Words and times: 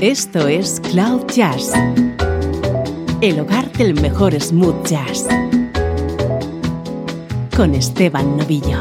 Esto 0.00 0.46
es 0.46 0.80
Cloud 0.92 1.26
Jazz, 1.26 1.72
el 3.20 3.40
hogar 3.40 3.68
del 3.72 4.00
mejor 4.00 4.40
smooth 4.40 4.86
jazz, 4.86 5.26
con 7.56 7.74
Esteban 7.74 8.36
Novillo. 8.36 8.78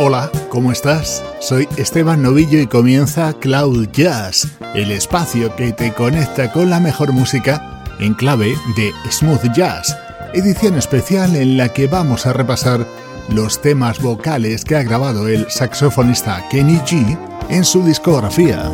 Hola, 0.00 0.32
¿cómo 0.48 0.72
estás? 0.72 1.24
Soy 1.38 1.68
Esteban 1.76 2.22
Novillo 2.22 2.58
y 2.58 2.66
comienza 2.66 3.32
Cloud 3.34 3.86
Jazz, 3.92 4.48
el 4.74 4.90
espacio 4.90 5.54
que 5.54 5.70
te 5.70 5.92
conecta 5.92 6.50
con 6.50 6.70
la 6.70 6.80
mejor 6.80 7.12
música 7.12 7.84
en 8.00 8.14
clave 8.14 8.56
de 8.74 8.92
smooth 9.12 9.54
jazz, 9.54 9.96
edición 10.34 10.76
especial 10.76 11.36
en 11.36 11.56
la 11.56 11.68
que 11.68 11.86
vamos 11.86 12.26
a 12.26 12.32
repasar 12.32 12.84
los 13.28 13.60
temas 13.60 14.00
vocales 14.00 14.64
que 14.64 14.76
ha 14.76 14.82
grabado 14.82 15.28
el 15.28 15.50
saxofonista 15.50 16.46
Kenny 16.50 16.76
G 16.78 17.18
en 17.48 17.64
su 17.64 17.82
discografía. 17.84 18.70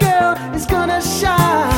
girl 0.00 0.32
is 0.54 0.66
gonna 0.66 1.00
shine. 1.00 1.72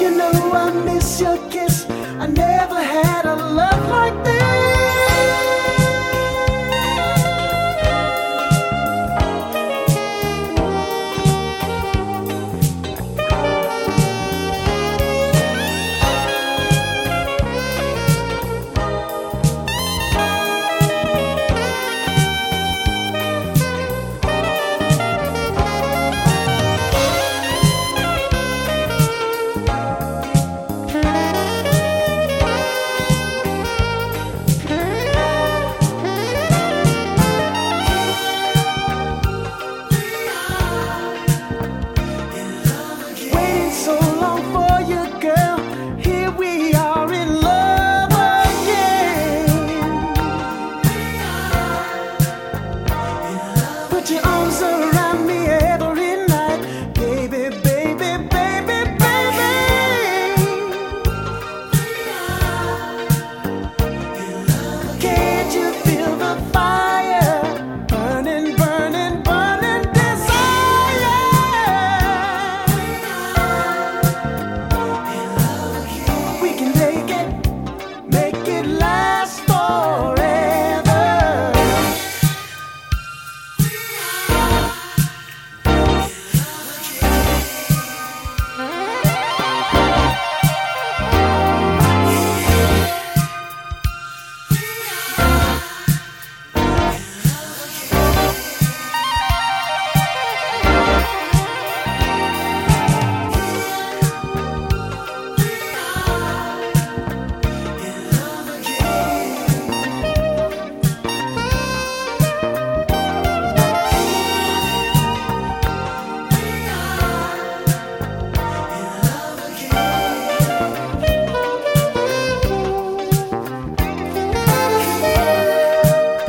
You 0.00 0.10
know 0.16 0.32
I 0.52 0.70
miss 0.84 1.20
your 1.20 1.38
kiss. 1.50 1.86
I 2.20 2.26
never 2.26 2.80
had 2.80 3.24
a 3.26 3.34
love 3.34 3.90
like 3.90 4.24
this. 4.24 4.37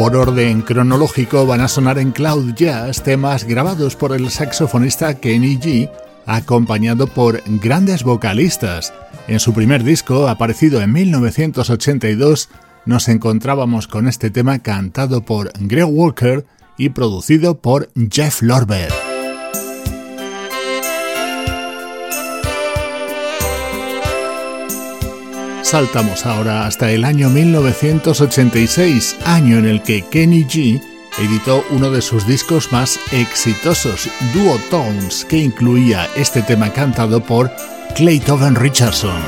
Por 0.09 0.29
orden 0.29 0.63
cronológico 0.63 1.45
van 1.45 1.61
a 1.61 1.67
sonar 1.67 1.99
en 1.99 2.11
Cloud 2.11 2.55
Jazz 2.55 3.03
temas 3.03 3.43
grabados 3.43 3.95
por 3.95 4.11
el 4.11 4.31
saxofonista 4.31 5.13
Kenny 5.13 5.59
G, 5.59 5.91
acompañado 6.25 7.05
por 7.05 7.43
grandes 7.45 8.01
vocalistas. 8.01 8.91
En 9.27 9.39
su 9.39 9.53
primer 9.53 9.83
disco, 9.83 10.27
aparecido 10.27 10.81
en 10.81 10.93
1982, 10.93 12.49
nos 12.87 13.07
encontrábamos 13.07 13.87
con 13.87 14.07
este 14.07 14.31
tema 14.31 14.57
cantado 14.57 15.21
por 15.21 15.51
Greg 15.59 15.85
Walker 15.87 16.43
y 16.75 16.89
producido 16.89 17.59
por 17.61 17.91
Jeff 18.09 18.41
Lorber. 18.41 19.08
Saltamos 25.69 26.25
ahora 26.25 26.65
hasta 26.65 26.89
el 26.89 27.05
año 27.05 27.29
1986, 27.29 29.17
año 29.23 29.59
en 29.59 29.65
el 29.65 29.83
que 29.83 30.01
Kenny 30.01 30.43
G 30.43 30.81
editó 31.19 31.63
uno 31.69 31.91
de 31.91 32.01
sus 32.01 32.25
discos 32.25 32.71
más 32.71 32.99
exitosos, 33.11 34.09
Duo 34.33 34.57
Tones, 34.71 35.25
que 35.25 35.37
incluía 35.37 36.09
este 36.15 36.41
tema 36.41 36.73
cantado 36.73 37.23
por 37.23 37.51
Clayton 37.95 38.55
Richardson. 38.55 39.21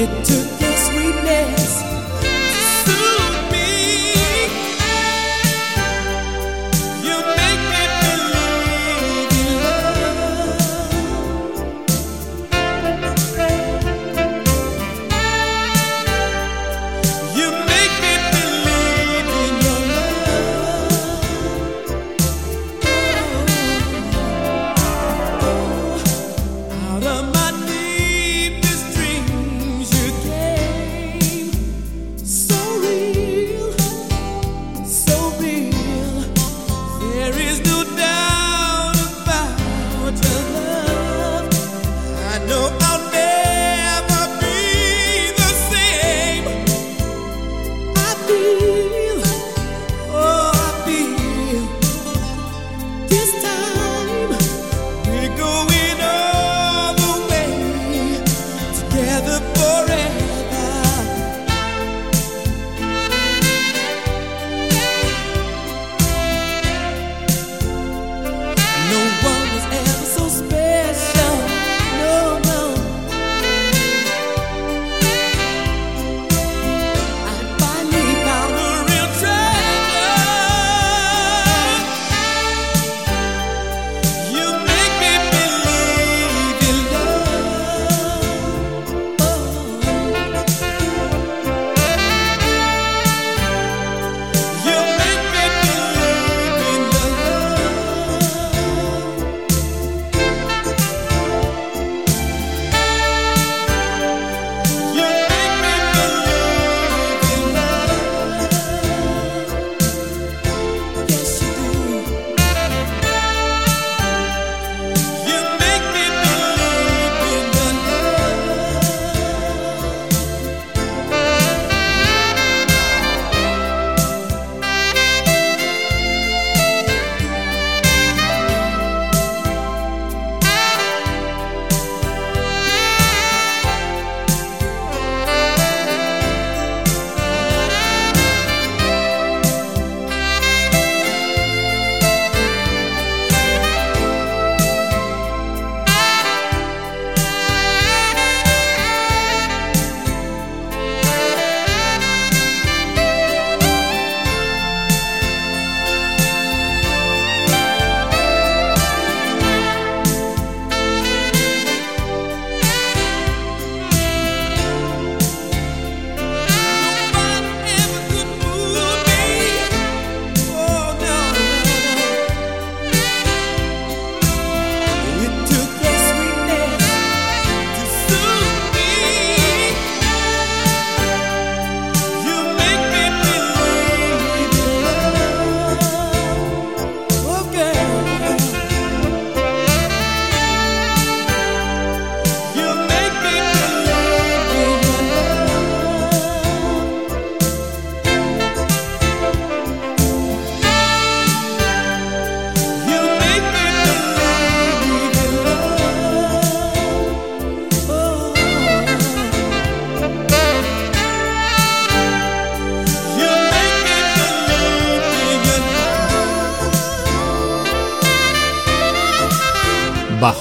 It 0.00 0.06
took 0.24 0.60
your 0.60 0.76
sweetness. 0.76 1.97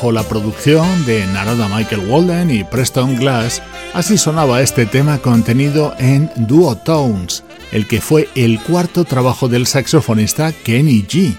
Bajo 0.08 0.12
la 0.14 0.24
producción 0.24 1.06
de 1.06 1.26
Naroda 1.28 1.68
Michael 1.68 2.08
Walden 2.08 2.50
y 2.50 2.64
Preston 2.64 3.18
Glass, 3.18 3.62
así 3.94 4.18
sonaba 4.18 4.62
este 4.62 4.86
tema 4.86 5.18
contenido 5.18 5.94
en 6.00 6.32
Duo 6.38 6.78
Tones, 6.78 7.44
el 7.74 7.88
que 7.88 8.00
fue 8.00 8.30
el 8.36 8.60
cuarto 8.62 9.04
trabajo 9.04 9.50
del 9.50 9.68
saxofonista 9.68 10.54
Kenny 10.54 11.04
G. 11.04 11.36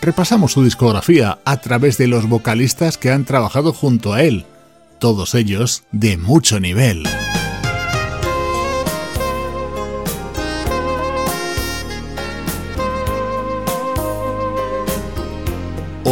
Repasamos 0.00 0.52
su 0.52 0.64
discografía 0.64 1.40
a 1.44 1.60
través 1.60 1.98
de 1.98 2.06
los 2.06 2.26
vocalistas 2.26 2.96
que 2.96 3.10
han 3.10 3.26
trabajado 3.26 3.74
junto 3.74 4.14
a 4.14 4.22
él, 4.22 4.46
todos 4.98 5.34
ellos 5.34 5.82
de 5.92 6.16
mucho 6.16 6.58
nivel. 6.58 7.06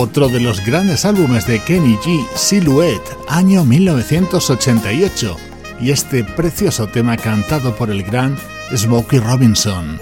Otro 0.05 0.29
de 0.29 0.39
los 0.39 0.63
grandes 0.63 1.07
álbumes 1.07 1.47
de 1.47 1.61
Kenny 1.65 1.97
G, 1.97 2.27
Silhouette, 2.37 3.17
año 3.27 3.65
1988, 3.65 5.37
y 5.81 5.93
este 5.93 6.23
precioso 6.23 6.87
tema 6.89 7.17
cantado 7.17 7.75
por 7.75 7.91
el 7.91 8.03
gran 8.03 8.37
Smokey 8.77 9.19
Robinson. 9.19 9.99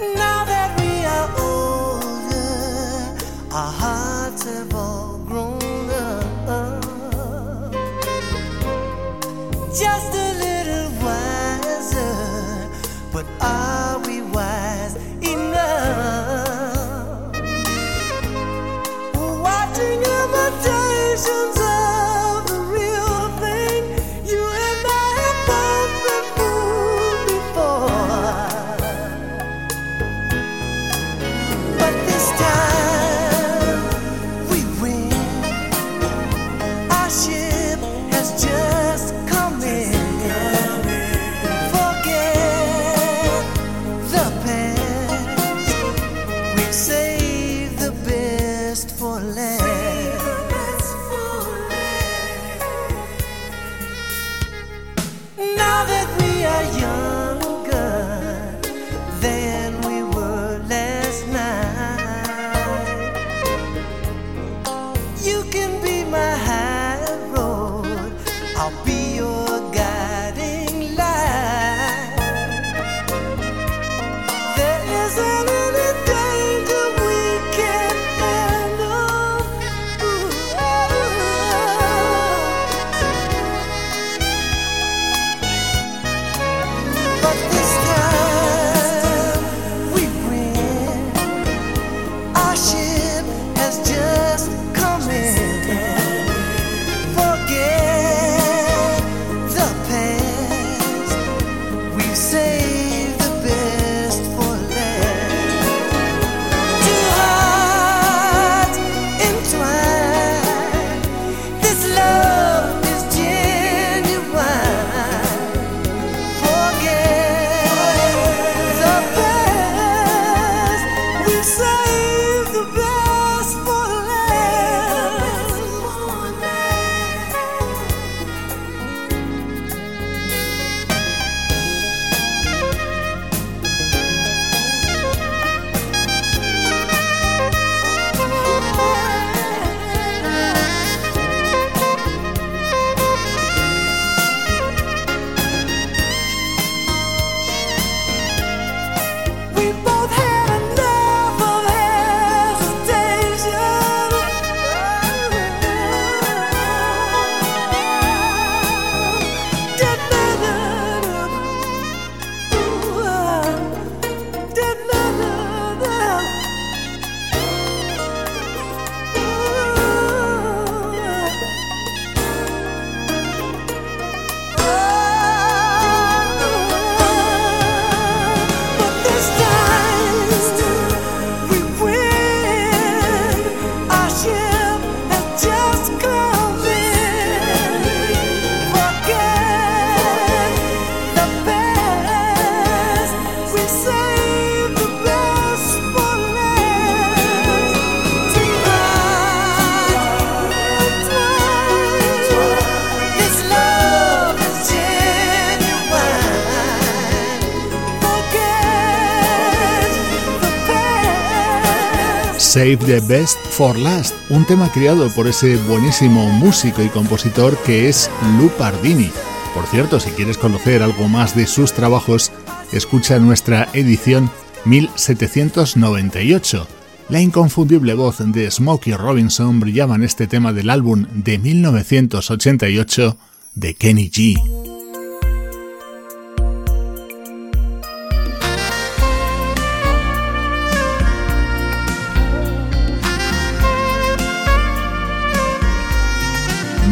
Save 212.53 212.77
the 212.85 212.99
Best 213.07 213.39
for 213.47 213.75
Last, 213.75 214.13
un 214.29 214.45
tema 214.45 214.71
creado 214.71 215.09
por 215.15 215.25
ese 215.25 215.57
buenísimo 215.67 216.29
músico 216.29 216.83
y 216.83 216.89
compositor 216.89 217.57
que 217.63 217.89
es 217.89 218.11
Lou 218.37 218.51
Pardini. 218.51 219.09
Por 219.55 219.65
cierto, 219.65 219.99
si 219.99 220.11
quieres 220.11 220.37
conocer 220.37 220.83
algo 220.83 221.09
más 221.09 221.35
de 221.35 221.47
sus 221.47 221.73
trabajos, 221.73 222.31
escucha 222.71 223.17
nuestra 223.17 223.69
edición 223.73 224.29
1798. 224.65 226.67
La 227.09 227.21
inconfundible 227.21 227.95
voz 227.95 228.17
de 228.19 228.51
Smokey 228.51 228.93
Robinson 228.93 229.59
brillaba 229.59 229.95
en 229.95 230.03
este 230.03 230.27
tema 230.27 230.53
del 230.53 230.69
álbum 230.69 231.07
de 231.11 231.39
1988 231.39 233.17
de 233.55 233.73
Kenny 233.73 234.11
G. 234.11 234.72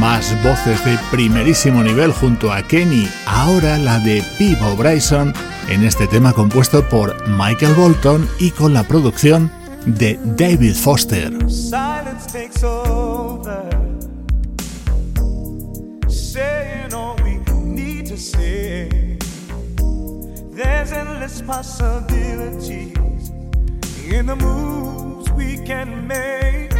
Más 0.01 0.35
voces 0.43 0.83
de 0.83 0.97
primerísimo 1.11 1.83
nivel 1.83 2.11
junto 2.11 2.51
a 2.51 2.63
Kenny, 2.63 3.07
ahora 3.27 3.77
la 3.77 3.99
de 3.99 4.23
Pivo 4.39 4.75
Bryson 4.75 5.31
en 5.69 5.83
este 5.83 6.07
tema 6.07 6.33
compuesto 6.33 6.83
por 6.89 7.15
Michael 7.27 7.75
Bolton 7.75 8.27
y 8.39 8.49
con 8.49 8.73
la 8.73 8.81
producción 8.81 9.51
de 9.85 10.19
David 10.23 10.73
Foster. 10.73 11.31
In 24.11 24.25
the 24.25 24.35
moves 24.35 25.29
we 25.37 25.57
can 25.63 26.07
make. 26.07 26.70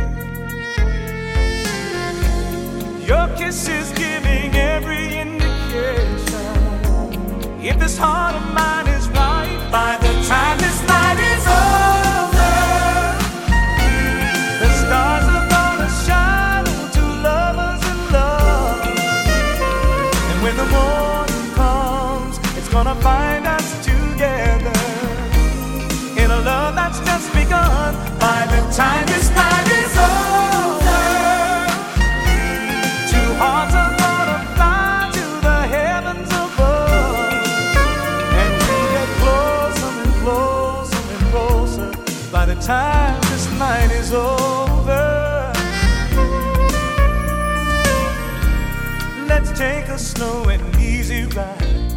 Your 3.11 3.27
kiss 3.35 3.67
is 3.67 3.91
giving 3.91 4.55
every 4.55 5.17
indication. 5.17 6.55
If 7.61 7.77
this 7.77 7.97
heart 7.97 8.35
of 8.35 8.53
mine 8.53 8.87
is 8.87 9.09
right, 9.09 9.59
by 9.69 9.97
the 9.97 10.13
time 10.29 10.57
this 10.59 10.79
night 10.87 11.19
is 11.33 11.45
over, 11.45 12.53
the 14.61 14.69
stars 14.81 15.25
are 15.35 15.47
gonna 15.55 15.89
shine 16.05 16.65
on 16.73 16.87
two 16.95 17.11
lovers 17.27 17.83
in 17.91 17.99
love. 18.15 18.79
And 20.29 20.37
when 20.41 20.55
the 20.55 20.69
morning 20.77 21.47
comes, 21.59 22.39
it's 22.57 22.69
gonna 22.69 22.95
find 23.01 23.45
us 23.45 23.67
together 23.83 24.79
in 26.15 26.31
a 26.31 26.39
love 26.51 26.75
that's 26.75 26.99
just 27.01 27.27
begun. 27.33 27.93
By 28.21 28.47
the 28.53 28.61
time 28.73 29.05
this 29.07 29.30
time 42.61 43.19
this 43.31 43.51
night 43.53 43.91
is 43.91 44.13
over. 44.13 45.51
Let's 49.27 49.51
take 49.57 49.85
a 49.87 49.97
slow 49.97 50.43
and 50.43 50.75
easy 50.75 51.25
ride. 51.35 51.95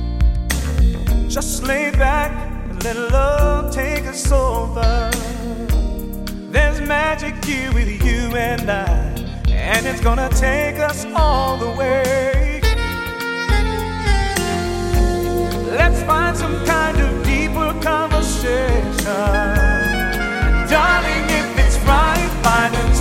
Just 1.28 1.64
lay 1.64 1.90
back 1.90 2.32
and 2.70 2.82
let 2.82 2.96
love 2.96 3.74
take 3.74 4.06
us 4.06 4.32
over. 4.32 5.10
There's 6.50 6.80
magic 6.80 7.44
here 7.44 7.70
with 7.74 7.88
you 8.02 8.34
and 8.34 8.70
I, 8.70 9.12
and 9.48 9.86
it's 9.86 10.00
gonna 10.00 10.30
take 10.30 10.78
us 10.78 11.04
all 11.14 11.58
the 11.58 11.72
way. 11.72 12.60
Let's 15.76 16.02
find 16.04 16.34
some 16.34 16.64
kind 16.64 16.98
of 16.98 17.22
deeper 17.22 17.78
conversation. 17.82 19.63
Darling, 20.74 21.30
if 21.30 21.56
it's 21.56 21.78
right 21.86 22.30
by 22.42 22.68
the 22.68 22.93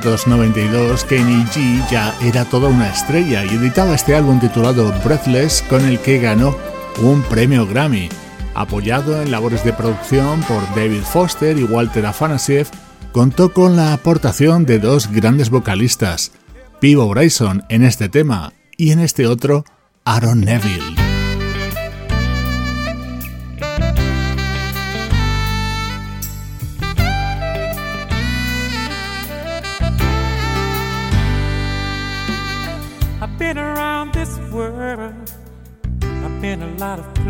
1992, 0.00 1.04
Kenny 1.04 1.44
G 1.44 1.90
ya 1.90 2.14
era 2.22 2.44
toda 2.44 2.68
una 2.68 2.88
estrella 2.88 3.44
y 3.44 3.48
editaba 3.48 3.94
este 3.94 4.14
álbum 4.14 4.40
titulado 4.40 4.92
Breathless 5.04 5.62
con 5.68 5.84
el 5.84 5.98
que 5.98 6.18
ganó 6.18 6.56
un 7.02 7.22
premio 7.22 7.66
Grammy. 7.66 8.08
Apoyado 8.54 9.20
en 9.20 9.30
labores 9.30 9.62
de 9.62 9.72
producción 9.72 10.40
por 10.42 10.62
David 10.74 11.02
Foster 11.02 11.58
y 11.58 11.64
Walter 11.64 12.06
Afanasieff, 12.06 12.70
contó 13.12 13.52
con 13.52 13.76
la 13.76 13.92
aportación 13.92 14.64
de 14.64 14.78
dos 14.78 15.10
grandes 15.10 15.50
vocalistas, 15.50 16.32
Pivo 16.80 17.08
Bryson 17.08 17.64
en 17.68 17.84
este 17.84 18.08
tema 18.08 18.52
y 18.76 18.92
en 18.92 19.00
este 19.00 19.26
otro, 19.26 19.64
Aaron 20.04 20.40
Neville. 20.40 20.99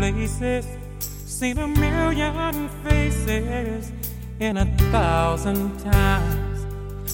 Places, 0.01 0.65
seen 1.27 1.59
a 1.59 1.67
million 1.67 2.69
faces 2.83 3.91
in 4.39 4.57
a 4.57 4.65
thousand 4.91 5.77
times. 5.79 6.65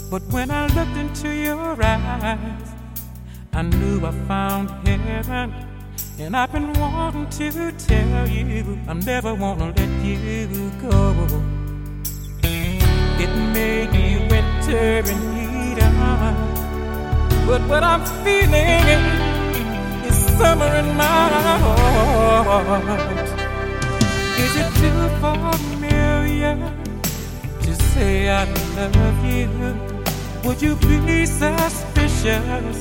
But 0.09 0.21
when 0.31 0.49
I 0.49 0.67
looked 0.67 0.95
into 0.95 1.27
your 1.27 1.83
eyes, 1.83 2.69
I 3.51 3.61
knew 3.63 4.05
I 4.05 4.11
found 4.29 4.69
heaven. 4.87 5.53
And 6.17 6.33
I've 6.33 6.53
been 6.53 6.71
wanting 6.79 7.27
to 7.41 7.73
tell 7.73 8.25
you, 8.29 8.79
I'm 8.87 9.01
never 9.01 9.35
gonna 9.35 9.73
let 9.75 10.05
you 10.05 10.71
go. 10.81 11.13
It 13.23 13.33
may 13.53 13.85
be 13.95 14.05
winter 14.31 15.03
in 15.13 15.21
Eden, 15.45 15.95
but 17.47 17.61
what 17.67 17.83
I'm 17.83 18.03
feeling 18.23 19.36
summer 20.37 20.71
in 20.81 20.87
my 20.95 21.29
heart. 21.63 23.27
Is 24.43 24.53
it 24.61 24.69
too 24.81 25.01
familiar 25.23 26.55
to 27.61 27.71
say 27.91 28.29
I 28.29 28.45
love 28.75 29.21
you? 29.25 29.49
Would 30.43 30.61
you 30.61 30.75
be 30.75 31.25
suspicious 31.25 32.77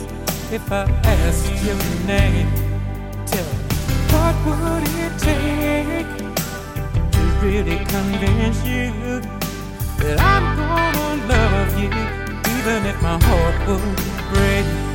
if 0.53 0.71
I 0.71 0.85
asked 1.05 1.64
your 1.64 1.81
name? 2.07 2.49
Tell 3.27 3.49
me, 3.59 3.97
what 4.12 4.37
would 4.47 4.85
it 5.05 5.14
take 5.29 6.12
to 7.14 7.21
really 7.42 7.79
convince 7.85 8.64
you? 8.64 9.37
that 9.99 10.21
I'm 10.21 10.57
gonna 10.57 11.27
love 11.27 11.73
you, 11.81 11.90
even 12.57 12.87
if 12.87 13.01
my 13.03 13.19
heart 13.23 13.69
would 13.69 13.97
break. 14.33 14.86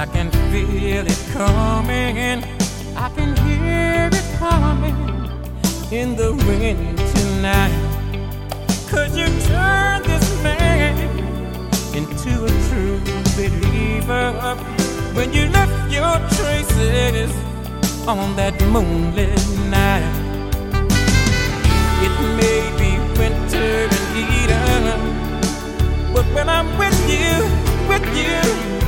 I 0.00 0.06
can 0.06 0.30
feel 0.52 1.04
it 1.06 1.24
coming, 1.32 2.44
I 2.96 3.08
can 3.16 3.36
hear 3.44 4.08
it 4.12 4.38
coming 4.38 4.96
in 5.90 6.14
the 6.14 6.34
wind 6.46 6.98
tonight. 7.16 7.78
Could 8.90 9.12
you 9.20 9.26
turn 9.48 10.02
this 10.04 10.42
man 10.42 10.96
into 11.96 12.44
a 12.44 12.52
true 12.68 13.00
believer? 13.36 14.78
when 15.18 15.32
you 15.32 15.48
left 15.48 15.90
your 15.90 16.14
traces 16.36 17.32
on 18.06 18.36
that 18.36 18.54
moonlit 18.72 19.34
night. 19.66 20.14
It 22.06 22.14
may 22.38 22.60
be 22.78 22.90
winter 23.18 23.70
in 23.98 24.26
Eden, 24.40 24.84
but 26.14 26.24
when 26.34 26.48
I'm 26.48 26.68
with 26.78 27.00
you, 27.10 27.34
with 27.90 28.06
you, 28.16 28.87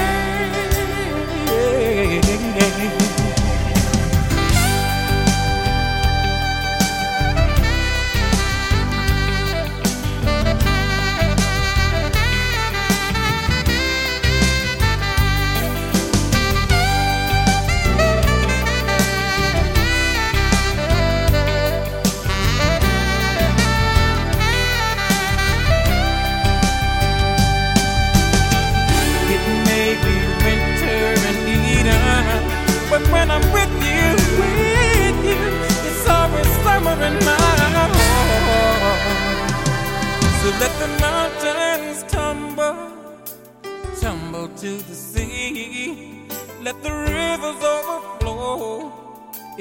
yeah. 1.91 3.10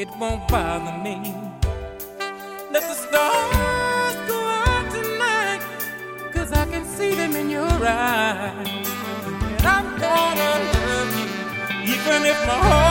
It 0.01 0.09
won't 0.19 0.49
bother 0.49 0.97
me. 1.05 1.35
Let 2.73 2.83
the 2.91 2.95
stars 2.95 4.17
go 4.31 4.39
out 4.65 4.87
tonight, 4.91 5.61
cause 6.33 6.53
I 6.53 6.65
can 6.65 6.87
see 6.87 7.15
them 7.15 7.37
in 7.37 7.51
your 7.51 7.79
eyes. 7.85 8.89
And 9.57 9.67
I'm 9.77 9.89
gonna 10.07 10.53
love 10.75 11.11
you, 11.21 11.93
even 11.93 12.21
if 12.33 12.39
my 12.47 12.59
heart 12.69 12.90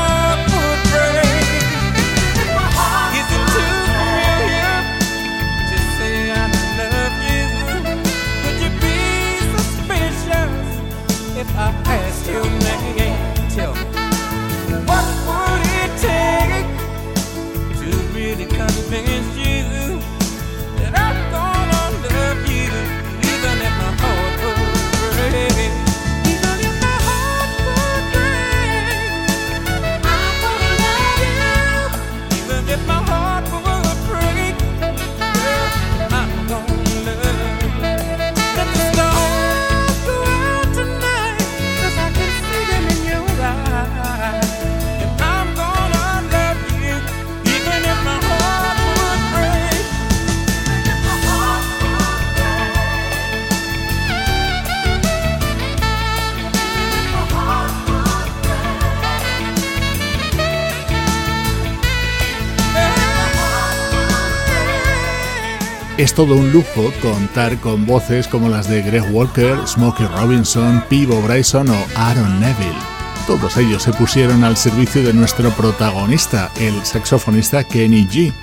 Es 66.00 66.14
todo 66.14 66.38
un 66.38 66.54
lujo 66.54 66.94
contar 67.02 67.60
con 67.60 67.86
voces 67.86 68.30
como 68.30 68.48
las 68.48 68.70
de 68.70 68.82
Greg 68.82 69.04
Walker, 69.14 69.58
Smokey 69.68 70.08
Robinson, 70.08 70.82
Pivo 70.88 71.22
Bryson 71.24 71.68
o 71.68 71.76
Aaron 71.94 72.40
Neville. 72.40 72.80
Todos 73.28 73.58
ellos 73.58 73.84
se 73.84 73.92
pusieron 73.92 74.46
al 74.46 74.56
servicio 74.56 75.04
de 75.04 75.12
nuestro 75.12 75.50
protagonista, 75.52 76.52
el 76.58 76.86
saxofonista 76.86 77.66
Kenny 77.66 78.08
G, 78.08 78.34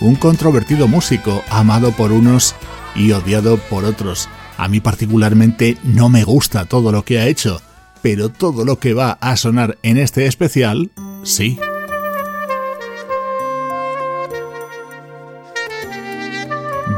un 0.00 0.14
controvertido 0.14 0.86
músico 0.86 1.42
amado 1.50 1.90
por 1.90 2.12
unos 2.12 2.54
y 2.94 3.10
odiado 3.10 3.56
por 3.56 3.84
otros. 3.84 4.28
A 4.56 4.68
mí 4.68 4.78
particularmente 4.78 5.78
no 5.82 6.10
me 6.10 6.22
gusta 6.22 6.66
todo 6.66 6.92
lo 6.92 7.04
que 7.04 7.18
ha 7.18 7.26
hecho, 7.26 7.60
pero 8.02 8.28
todo 8.28 8.64
lo 8.64 8.78
que 8.78 8.94
va 8.94 9.18
a 9.20 9.36
sonar 9.36 9.78
en 9.82 9.98
este 9.98 10.26
especial, 10.26 10.92
sí. 11.24 11.58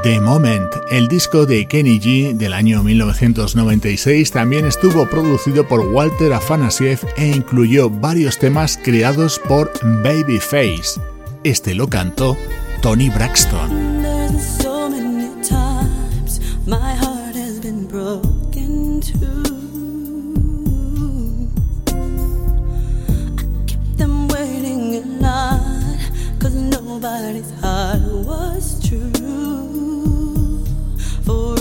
The 0.02 0.20
Moment. 0.20 0.74
El 0.90 1.06
disco 1.06 1.46
de 1.46 1.66
Kenny 1.66 2.00
G 2.00 2.34
del 2.34 2.54
año 2.54 2.82
1996 2.82 4.32
también 4.32 4.66
estuvo 4.66 5.08
producido 5.08 5.68
por 5.68 5.80
Walter 5.80 6.32
Afanasiev 6.32 6.98
e 7.16 7.28
incluyó 7.28 7.88
varios 7.88 8.36
temas 8.38 8.76
creados 8.82 9.38
por 9.38 9.70
Babyface. 10.02 11.00
Este 11.44 11.74
lo 11.74 11.88
cantó 11.88 12.36
Tony 12.80 13.10
Braxton. 13.10 13.92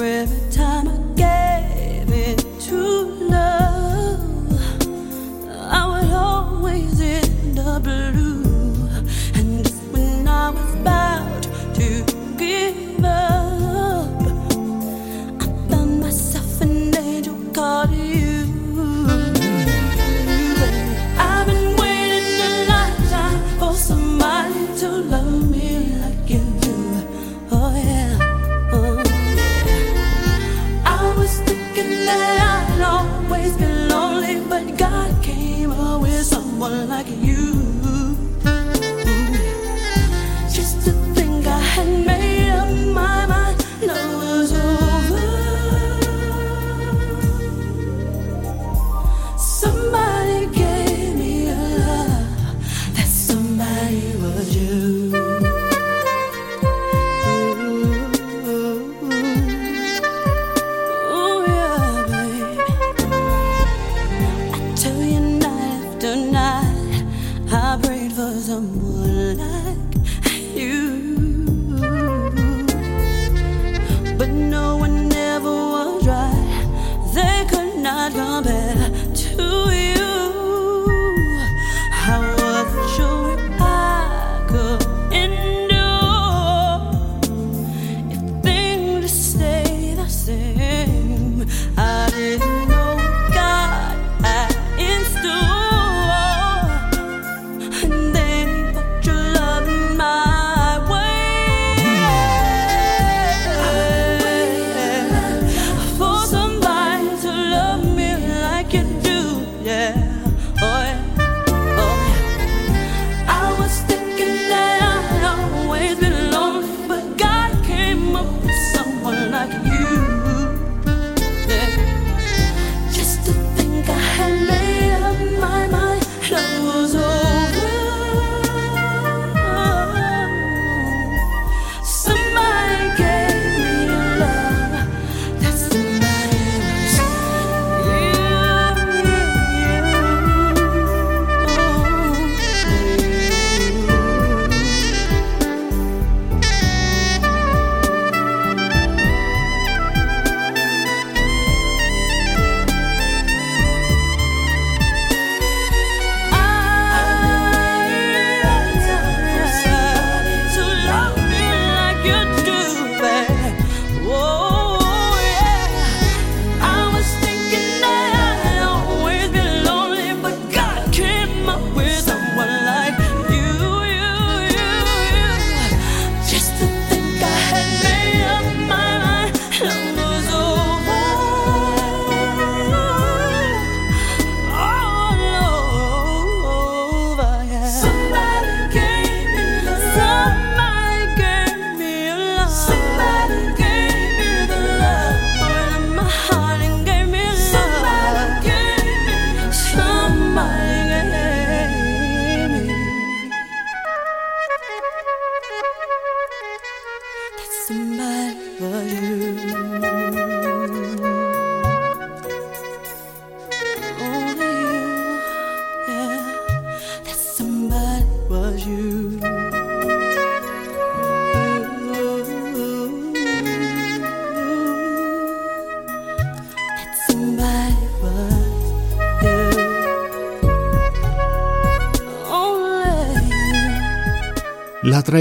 every 0.04 0.52
time 0.52 0.88
I 0.88 0.98
gave 1.16 2.10
it 2.12 2.40
to 2.62 2.78
love, 3.30 4.20
I 5.72 5.86
would 5.90 6.12
always 6.12 7.00
in 7.00 7.56
the 7.56 7.80
blue. 7.84 8.90
And 9.36 9.64
just 9.64 9.84
when 9.94 10.28
I 10.28 10.50
was 10.50 10.74
about 10.76 11.44
to 11.76 12.04
give 12.38 13.04
up, 13.06 14.22
I 15.42 15.46
found 15.70 16.00
myself 16.02 16.62
an 16.62 16.96
angel 16.98 17.36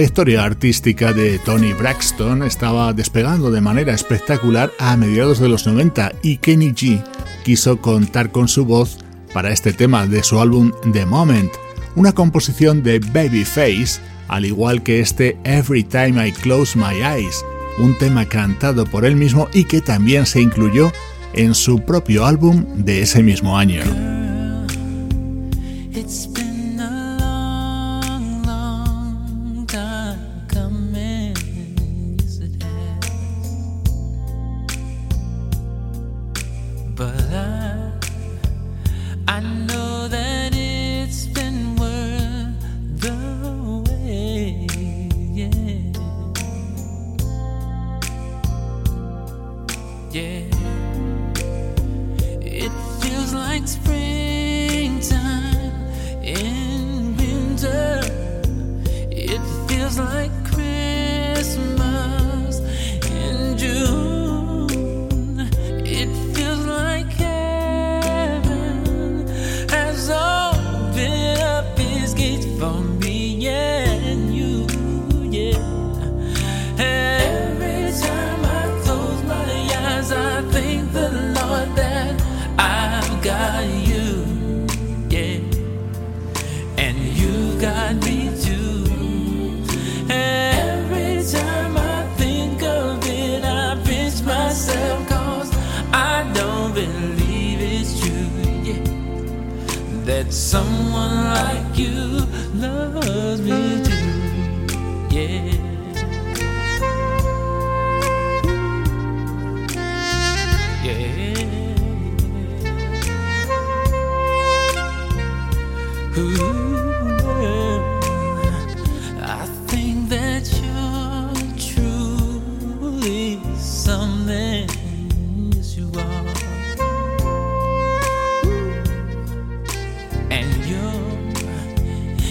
trayectoria 0.00 0.44
artística 0.44 1.12
de 1.12 1.38
Tony 1.40 1.74
Braxton 1.74 2.42
estaba 2.42 2.90
despegando 2.94 3.50
de 3.50 3.60
manera 3.60 3.92
espectacular 3.92 4.72
a 4.78 4.96
mediados 4.96 5.40
de 5.40 5.50
los 5.50 5.66
90 5.66 6.12
y 6.22 6.38
Kenny 6.38 6.70
G 6.70 7.04
quiso 7.44 7.82
contar 7.82 8.32
con 8.32 8.48
su 8.48 8.64
voz 8.64 8.96
para 9.34 9.52
este 9.52 9.74
tema 9.74 10.06
de 10.06 10.22
su 10.22 10.40
álbum 10.40 10.72
The 10.94 11.04
Moment, 11.04 11.52
una 11.96 12.12
composición 12.12 12.82
de 12.82 12.98
Babyface, 12.98 14.00
al 14.28 14.46
igual 14.46 14.82
que 14.82 15.00
este 15.00 15.36
Every 15.44 15.84
Time 15.84 16.28
I 16.28 16.32
Close 16.32 16.78
My 16.78 17.02
Eyes, 17.02 17.44
un 17.78 17.98
tema 17.98 18.24
cantado 18.24 18.86
por 18.86 19.04
él 19.04 19.16
mismo 19.16 19.48
y 19.52 19.64
que 19.64 19.82
también 19.82 20.24
se 20.24 20.40
incluyó 20.40 20.90
en 21.34 21.54
su 21.54 21.84
propio 21.84 22.24
álbum 22.24 22.64
de 22.74 23.02
ese 23.02 23.22
mismo 23.22 23.58
año. 23.58 23.82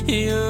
you. 0.09 0.48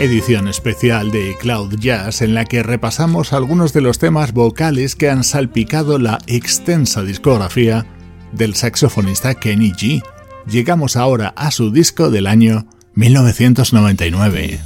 Edición 0.00 0.48
especial 0.48 1.10
de 1.10 1.36
Cloud 1.38 1.74
Jazz 1.78 2.22
en 2.22 2.32
la 2.32 2.46
que 2.46 2.62
repasamos 2.62 3.34
algunos 3.34 3.74
de 3.74 3.82
los 3.82 3.98
temas 3.98 4.32
vocales 4.32 4.96
que 4.96 5.10
han 5.10 5.24
salpicado 5.24 5.98
la 5.98 6.18
extensa 6.26 7.02
discografía 7.02 7.86
del 8.32 8.54
saxofonista 8.54 9.34
Kenny 9.34 9.72
G. 9.72 10.02
Llegamos 10.46 10.96
ahora 10.96 11.34
a 11.36 11.50
su 11.50 11.70
disco 11.70 12.10
del 12.10 12.26
año 12.26 12.66
1999. 12.94 14.60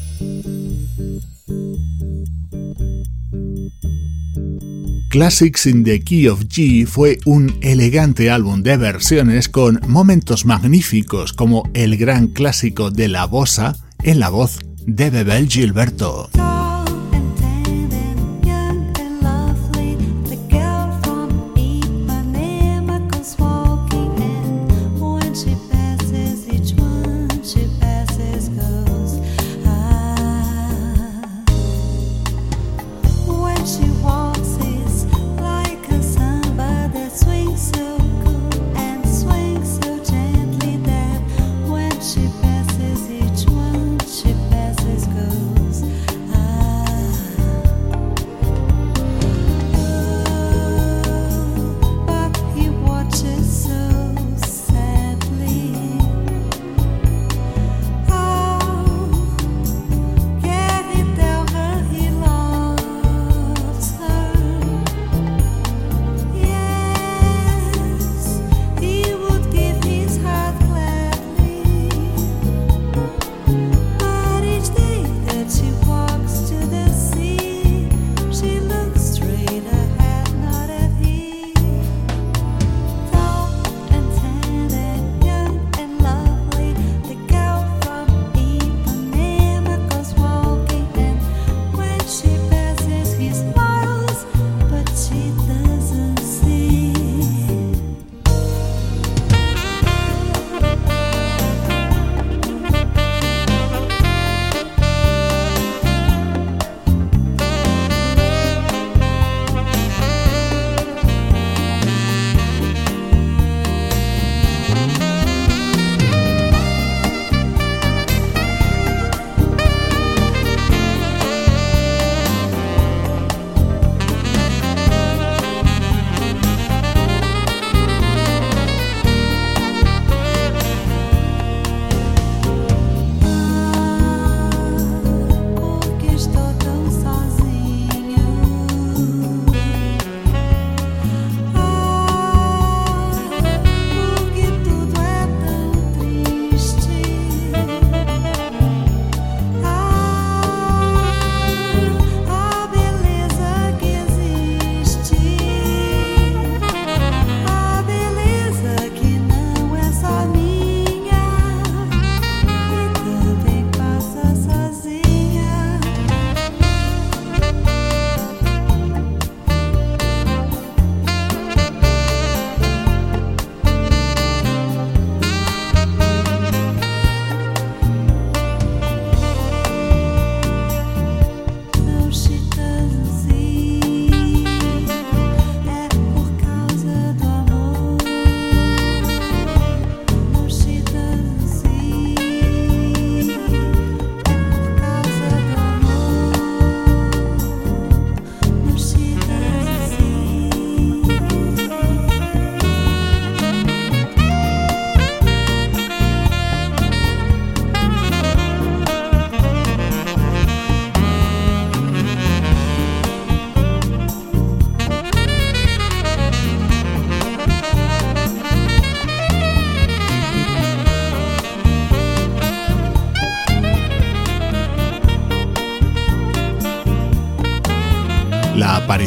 Classics 5.11 5.67
in 5.67 5.83
the 5.83 6.01
Key 6.01 6.29
of 6.29 6.43
G 6.43 6.87
fue 6.87 7.19
un 7.25 7.57
elegante 7.61 8.31
álbum 8.31 8.63
de 8.63 8.77
versiones 8.77 9.49
con 9.49 9.81
momentos 9.89 10.45
magníficos 10.45 11.33
como 11.33 11.69
el 11.75 11.97
gran 11.97 12.29
clásico 12.29 12.93
de 12.93 13.09
la 13.09 13.25
bossa 13.27 13.77
en 14.05 14.21
la 14.21 14.29
voz 14.29 14.64
de 14.87 15.11
Bebel 15.11 15.49
Gilberto. 15.49 16.54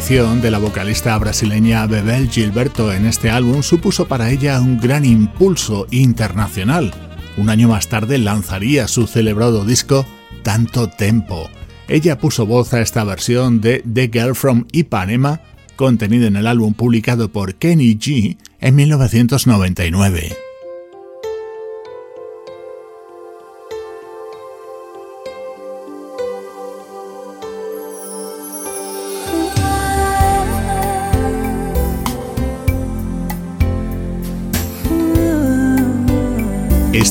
Aparición 0.08 0.42
de 0.42 0.52
la 0.52 0.60
vocalista 0.60 1.18
brasileña 1.18 1.86
Bebel 1.86 2.30
Gilberto 2.30 2.94
en 2.94 3.06
este 3.06 3.30
álbum 3.30 3.62
supuso 3.62 4.08
para 4.08 4.30
ella 4.30 4.62
un 4.62 4.80
gran 4.80 5.04
impulso 5.04 5.86
internacional. 5.92 6.94
Un 7.36 7.50
año 7.50 7.68
más 7.68 7.90
tarde 7.90 8.18
lanzaría 8.18 8.88
su 8.88 9.06
celebrado 9.06 9.66
disco 9.66 10.06
Tanto 10.44 10.88
Tempo. 10.88 11.50
Ella 11.90 12.18
puso 12.20 12.46
voz 12.46 12.74
a 12.74 12.80
esta 12.80 13.04
versión 13.04 13.60
de 13.60 13.84
The 13.94 14.10
Girl 14.14 14.34
from 14.34 14.66
Ipanema, 14.72 15.42
contenida 15.76 16.28
en 16.28 16.38
el 16.38 16.48
álbum 16.48 16.74
publicado 16.74 17.30
por 17.30 17.56
Kenny 17.56 17.98
G 17.98 18.38
en 18.62 18.76
1999. 18.76 20.47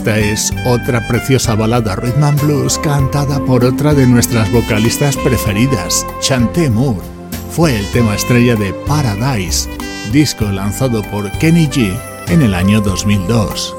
Esta 0.06 0.20
es 0.20 0.54
otra 0.64 1.04
preciosa 1.08 1.56
balada 1.56 1.96
rhythm 1.96 2.22
and 2.22 2.40
blues 2.40 2.78
cantada 2.78 3.44
por 3.44 3.64
otra 3.64 3.92
de 3.92 4.06
nuestras 4.06 4.48
vocalistas 4.52 5.16
preferidas, 5.16 6.06
Chanté 6.20 6.70
Moore. 6.70 7.00
Fue 7.50 7.76
el 7.76 7.90
tema 7.90 8.14
estrella 8.14 8.54
de 8.54 8.72
Paradise, 8.86 9.68
disco 10.12 10.44
lanzado 10.44 11.02
por 11.10 11.28
Kenny 11.38 11.66
G 11.66 11.92
en 12.28 12.42
el 12.42 12.54
año 12.54 12.80
2002. 12.80 13.74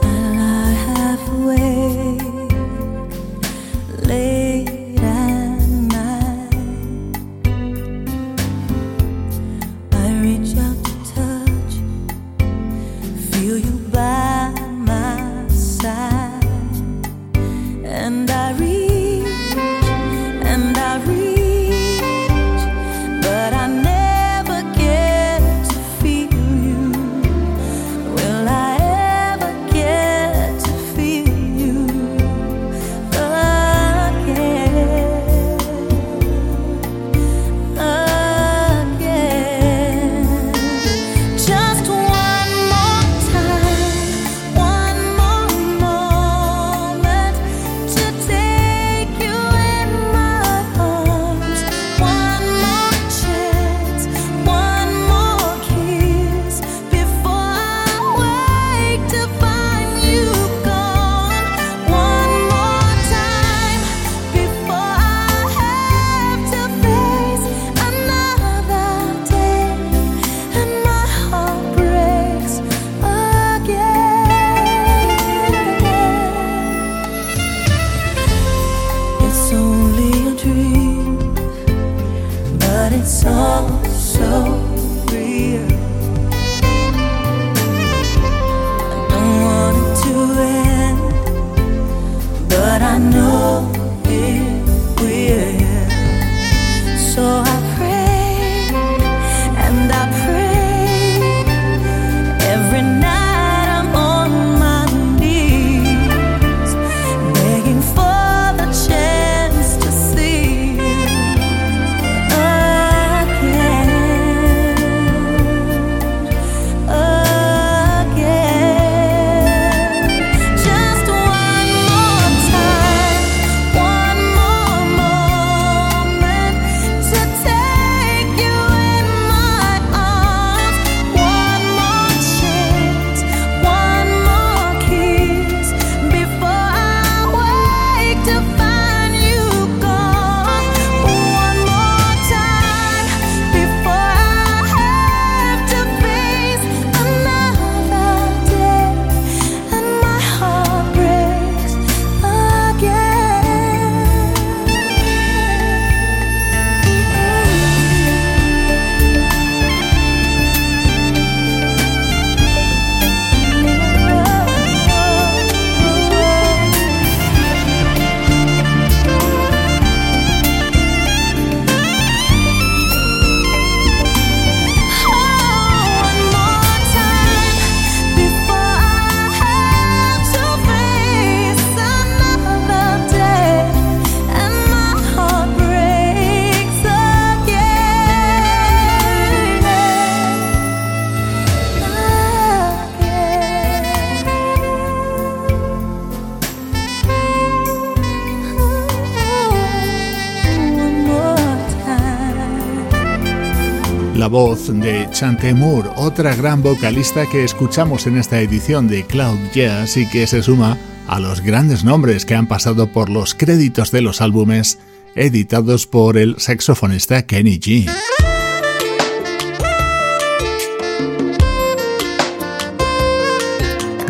Voz 204.40 204.68
de 204.68 205.10
Chante 205.10 205.56
Moore, 205.56 205.90
otra 205.96 206.36
gran 206.36 206.62
vocalista 206.62 207.26
que 207.26 207.44
escuchamos 207.44 208.06
en 208.06 208.18
esta 208.18 208.40
edición 208.40 208.88
de 208.88 209.04
Cloud 209.04 209.40
Jazz 209.52 209.98
y 209.98 210.08
que 210.08 210.28
se 210.28 210.44
suma 210.44 210.78
a 211.08 211.20
los 211.20 211.42
grandes 211.42 211.84
nombres 211.84 212.24
que 212.24 212.36
han 212.36 212.46
pasado 212.46 212.92
por 212.92 213.10
los 213.10 213.34
créditos 213.34 213.90
de 213.90 214.02
los 214.02 214.22
álbumes 214.22 214.78
editados 215.16 215.88
por 215.88 216.20
el 216.20 216.36
saxofonista 216.38 217.24
Kenny 217.24 217.58
G. 217.58 217.92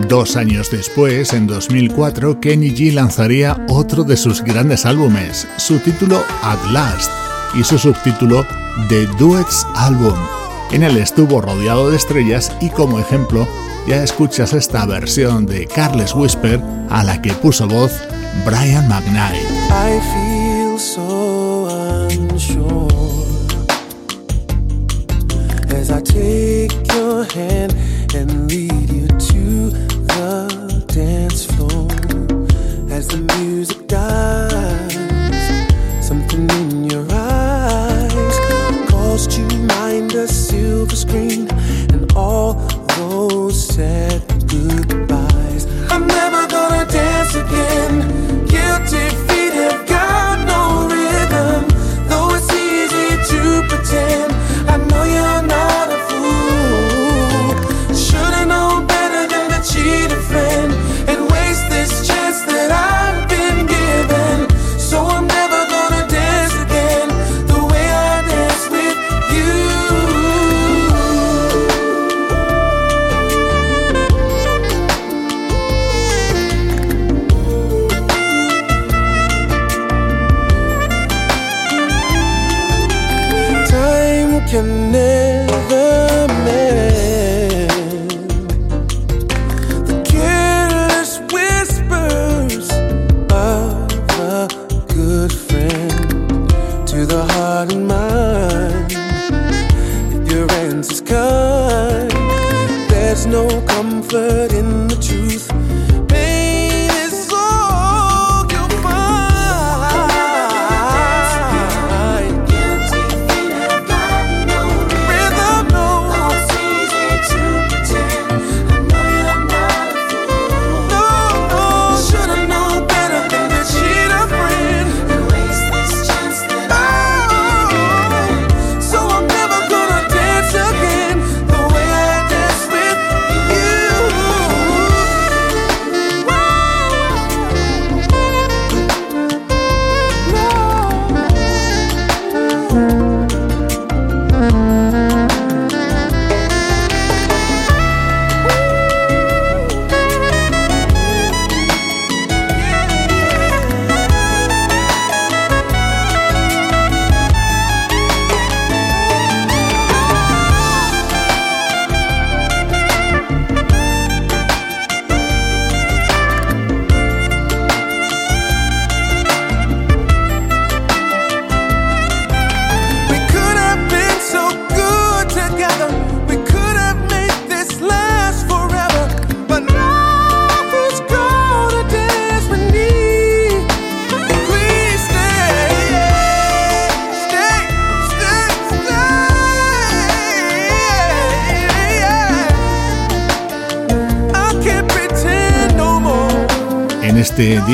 Dos 0.09 0.35
años 0.35 0.69
después, 0.69 1.31
en 1.31 1.47
2004, 1.47 2.41
Kenny 2.41 2.71
G 2.71 2.91
lanzaría 2.91 3.65
otro 3.69 4.03
de 4.03 4.17
sus 4.17 4.43
grandes 4.43 4.85
álbumes, 4.85 5.47
su 5.55 5.79
título 5.79 6.21
At 6.41 6.69
Last 6.71 7.26
y 7.53 7.63
su 7.63 7.77
subtítulo 7.77 8.45
The 8.89 9.07
Duets 9.19 9.65
Album. 9.75 10.15
En 10.71 10.83
él 10.83 10.97
estuvo 10.97 11.41
rodeado 11.41 11.89
de 11.89 11.97
estrellas 11.97 12.51
y 12.61 12.69
como 12.69 12.99
ejemplo 12.99 13.47
ya 13.87 14.03
escuchas 14.03 14.53
esta 14.53 14.85
versión 14.85 15.45
de 15.45 15.65
Carles 15.65 16.13
Whisper 16.13 16.61
a 16.89 17.03
la 17.03 17.21
que 17.21 17.31
puso 17.33 17.67
voz 17.67 17.91
Brian 18.45 18.87
McKnight. 18.87 19.47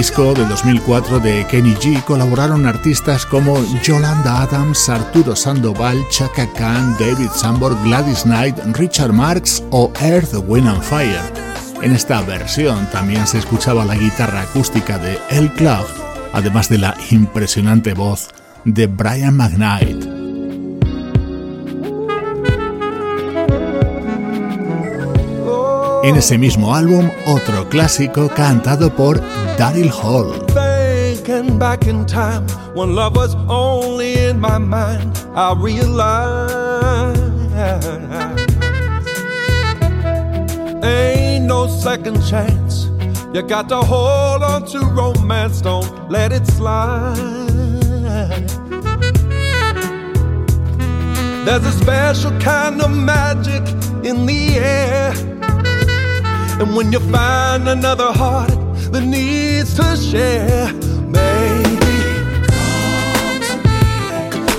Disco 0.03 0.33
de 0.33 0.45
2004 0.45 1.21
de 1.21 1.47
Kenny 1.47 1.75
G 1.75 2.03
colaboraron 2.03 2.65
artistas 2.65 3.25
como 3.25 3.55
Yolanda 3.83 4.41
Adams, 4.41 4.89
Arturo 4.89 5.33
Sandoval, 5.33 5.97
Chaka 6.09 6.45
Khan, 6.51 6.97
David 6.99 7.29
Sambor, 7.33 7.81
Gladys 7.85 8.23
Knight, 8.23 8.57
Richard 8.73 9.13
Marx 9.13 9.63
o 9.69 9.93
Earth, 10.01 10.33
Wind 10.45 10.67
and 10.67 10.81
Fire. 10.81 11.21
En 11.81 11.93
esta 11.93 12.21
versión 12.21 12.85
también 12.91 13.25
se 13.25 13.37
escuchaba 13.37 13.85
la 13.85 13.95
guitarra 13.95 14.41
acústica 14.41 14.97
de 14.97 15.17
El 15.29 15.49
Club, 15.53 15.85
además 16.33 16.67
de 16.67 16.79
la 16.79 16.97
impresionante 17.09 17.93
voz 17.93 18.27
de 18.65 18.87
Brian 18.87 19.37
McKnight. 19.37 20.02
En 26.03 26.17
ese 26.17 26.37
mismo 26.37 26.75
álbum, 26.75 27.09
otro 27.25 27.69
clásico 27.69 28.27
cantado 28.27 28.93
por 28.93 29.21
Daryl 29.57 29.89
Hall. 29.89 30.33
Thinking 30.47 31.57
back 31.57 31.87
in 31.87 32.05
time 32.05 32.45
when 32.75 32.93
love 32.93 33.15
was 33.15 33.35
only 33.47 34.15
in 34.15 34.37
my 34.37 34.57
mind, 34.57 35.17
I 35.33 35.53
realized 35.53 37.21
ain't 40.83 41.45
no 41.45 41.67
second 41.67 42.21
chance. 42.29 42.89
You 43.33 43.41
got 43.41 43.69
to 43.69 43.77
hold 43.77 44.43
on 44.43 44.65
to 44.73 44.79
romance, 44.79 45.61
don't 45.61 45.87
let 46.11 46.33
it 46.33 46.45
slide. 46.47 47.15
There's 51.45 51.65
a 51.65 51.71
special 51.71 52.37
kind 52.41 52.81
of 52.81 52.91
magic 52.91 53.63
in 54.03 54.25
the 54.25 54.59
air. 54.59 55.32
And 56.59 56.75
when 56.75 56.91
you 56.93 56.99
find 57.11 57.67
another 57.67 58.11
heart 58.11 58.51
that 58.91 59.03
needs 59.03 59.73
to 59.75 59.97
share, 59.97 60.71
maybe 61.17 61.97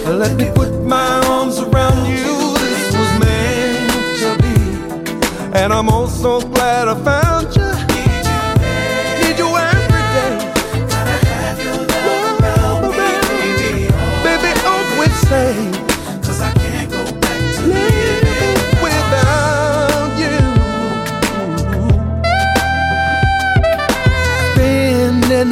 let 0.06 0.36
me 0.36 0.50
put 0.54 0.82
my 0.84 1.20
arms 1.26 1.58
around 1.58 2.06
you. 2.06 2.34
This 2.58 2.94
was 3.00 3.10
meant 3.24 3.90
to 4.20 4.28
be, 4.42 4.56
and 5.58 5.72
I'm 5.72 5.88
also 5.88 6.40
glad 6.40 6.88
I 6.88 6.94
found 7.02 7.56
you. 7.56 7.70
Need 9.20 9.38
you 9.38 9.48
every 9.56 10.04
day. 10.16 10.34
Love 12.06 12.40
around. 12.40 12.92
Baby, 14.24 14.50
always 14.66 15.14
say. 15.28 15.73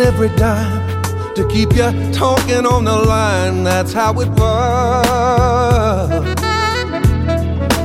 Every 0.02 0.28
dime 0.36 1.02
to 1.34 1.46
keep 1.48 1.72
you 1.74 1.90
talking 2.12 2.66
on 2.66 2.84
the 2.84 2.96
line. 2.96 3.62
That's 3.64 3.92
how 3.92 4.20
it 4.20 4.28
was. 4.30 6.10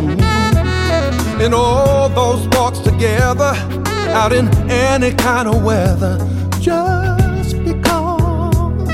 Mm-hmm. 0.01 1.41
And 1.41 1.53
all 1.53 2.09
those 2.09 2.47
walks 2.49 2.79
together 2.79 3.53
out 4.19 4.33
in 4.33 4.47
any 4.69 5.13
kind 5.13 5.47
of 5.47 5.63
weather. 5.63 6.17
Just 6.59 7.55
because, 7.63 8.89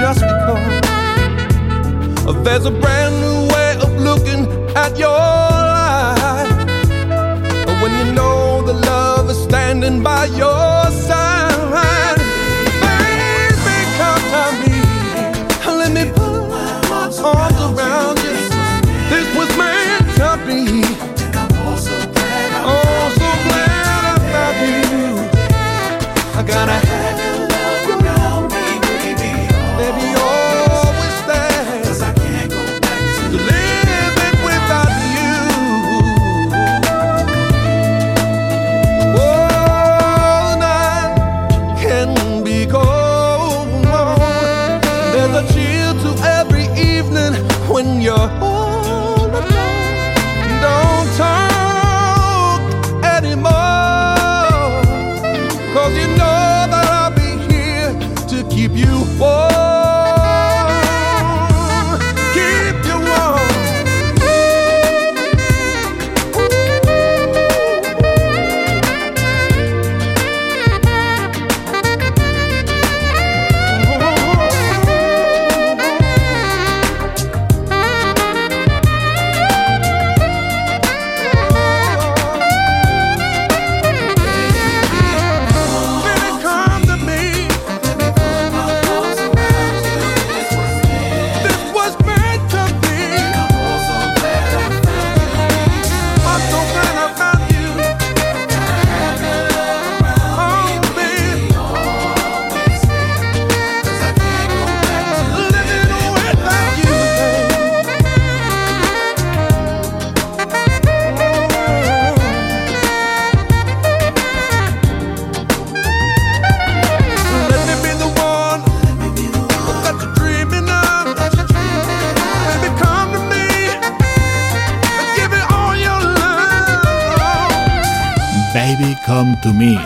just 0.00 0.20
because. 0.20 0.88
There's 2.44 2.64
a 2.64 2.70
brand 2.70 3.14
new 3.20 3.48
way 3.54 3.76
of 3.82 3.90
looking 4.00 4.46
at 4.74 4.96
your 4.98 5.10
life. 5.10 6.48
When 7.82 7.92
you 7.98 8.12
know 8.14 8.62
the 8.66 8.72
love 8.72 9.28
is 9.30 9.38
standing 9.42 10.02
by 10.02 10.24
your 10.26 10.67
gonna 26.48 26.87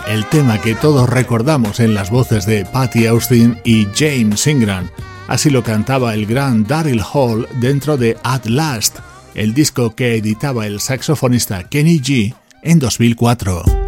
El 0.07 0.25
tema 0.25 0.61
que 0.61 0.75
todos 0.75 1.09
recordamos 1.09 1.79
en 1.79 1.93
las 1.93 2.09
voces 2.09 2.45
de 2.45 2.65
Patty 2.65 3.07
Austin 3.07 3.57
y 3.63 3.87
James 3.95 4.45
Ingram. 4.47 4.89
Así 5.27 5.49
lo 5.49 5.63
cantaba 5.63 6.13
el 6.13 6.25
gran 6.25 6.65
Daryl 6.65 7.01
Hall 7.13 7.47
dentro 7.59 7.97
de 7.97 8.17
At 8.23 8.45
Last, 8.45 8.99
el 9.35 9.53
disco 9.53 9.95
que 9.95 10.17
editaba 10.17 10.67
el 10.67 10.79
saxofonista 10.79 11.63
Kenny 11.63 11.99
G 11.99 12.35
en 12.61 12.79
2004. 12.79 13.82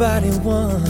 everybody 0.00 0.30
won. 0.46 0.80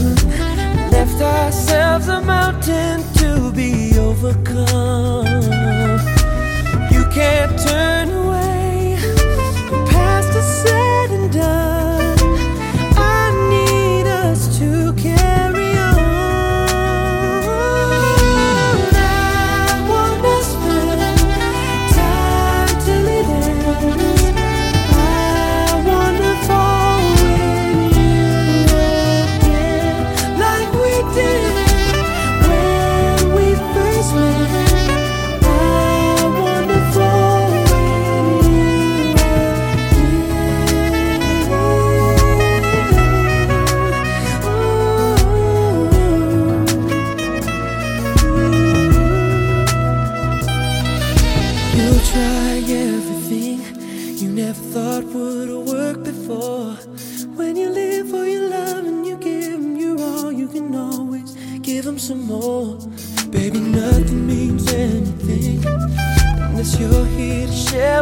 Left 0.90 1.22
ourselves 1.22 2.08
a 2.08 2.20
mountain 2.20 3.02
to 3.14 3.50
be 3.52 3.98
overcome. 3.98 5.24
You 6.90 7.04
can't 7.10 7.58
turn 7.58 8.10
away. 8.10 8.57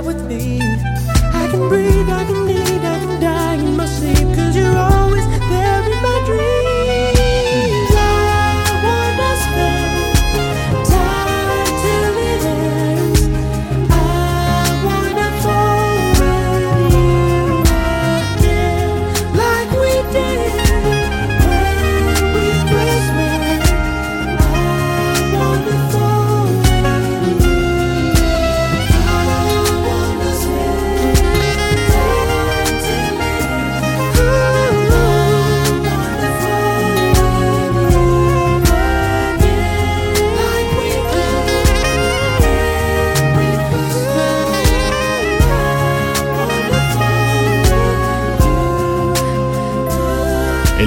with 0.04 0.22
me. 0.26 0.60
I 0.60 1.48
can 1.50 1.68
breathe, 1.68 2.08
I 2.10 2.24
can 2.24 2.35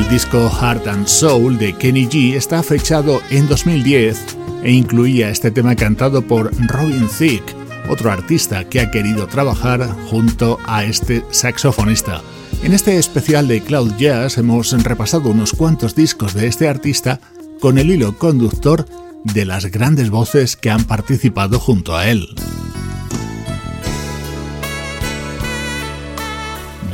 disco 0.10 0.50
Heart 0.50 0.88
and 0.88 1.08
Soul 1.08 1.58
de 1.58 1.74
Kenny 1.74 2.08
G 2.08 2.36
está 2.36 2.64
fechado 2.64 3.22
en 3.30 3.48
2010 3.48 4.38
e 4.64 4.72
incluía 4.72 5.30
este 5.30 5.52
tema 5.52 5.76
cantado 5.76 6.22
por 6.22 6.52
Robin 6.68 7.08
Thicke, 7.08 7.56
otro 7.90 8.12
artista 8.12 8.68
que 8.68 8.82
ha 8.82 8.92
querido 8.92 9.28
trabajar 9.28 9.88
junto 10.10 10.58
a 10.66 10.84
este 10.84 11.24
saxofonista. 11.32 12.22
En 12.64 12.74
este 12.74 12.98
especial 12.98 13.48
de 13.48 13.62
Cloud 13.62 13.94
Jazz 13.98 14.38
hemos 14.38 14.72
repasado 14.84 15.30
unos 15.30 15.54
cuantos 15.54 15.96
discos 15.96 16.34
de 16.34 16.48
este 16.48 16.68
artista 16.68 17.20
con 17.60 17.78
el 17.78 17.92
hilo 17.92 18.18
conductor 18.18 18.86
de 19.24 19.46
las 19.46 19.68
grandes 19.68 20.10
voces 20.10 20.56
que 20.56 20.72
han 20.72 20.86
participado 20.86 21.60
junto 21.60 21.96
a 21.96 22.10
él. 22.10 22.28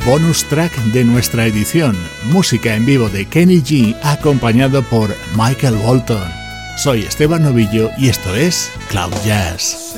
Bonus 0.06 0.44
track 0.44 0.72
de 0.92 1.04
nuestra 1.04 1.46
edición, 1.46 1.96
música 2.30 2.76
en 2.76 2.86
vivo 2.86 3.08
de 3.08 3.26
Kenny 3.26 3.60
G 3.60 3.96
acompañado 4.04 4.84
por 4.84 5.12
Michael 5.36 5.74
Walton. 5.84 6.30
Soy 6.76 7.00
Esteban 7.02 7.42
Novillo 7.42 7.90
y 7.98 8.08
esto 8.08 8.32
es 8.36 8.70
Cloud 8.88 9.12
Jazz. 9.24 9.96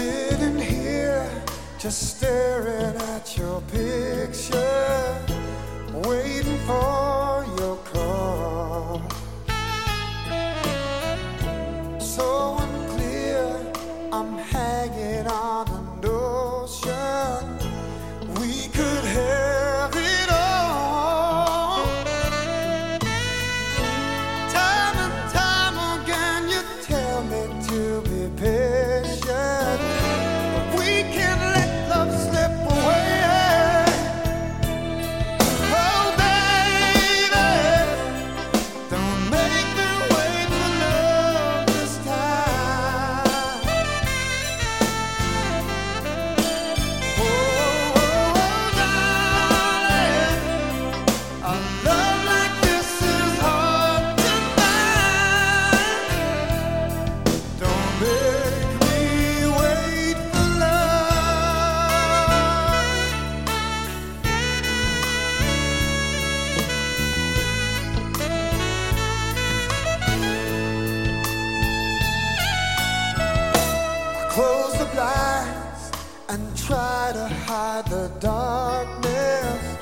hide 77.47 77.87
the 77.87 78.11
darkness 78.21 79.77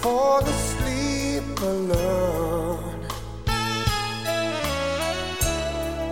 for 0.00 0.40
the 0.42 0.52
sleep 0.52 1.60
alone. 1.60 3.06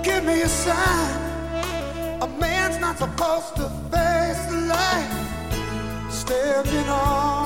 Give 0.03 0.25
me 0.25 0.43
a 0.43 0.49
sign. 0.49 1.21
A 2.23 2.29
man's 2.39 2.79
not 2.79 2.99
supposed 2.99 3.57
to 3.57 3.69
face 3.91 4.45
life 4.69 6.11
standing 6.11 6.89
on. 6.89 7.40